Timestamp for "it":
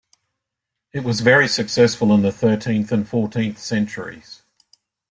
0.93-1.03